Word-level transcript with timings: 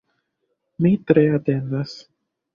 Mi 0.85 0.93
tre 1.11 1.27
atendas. 1.41 1.95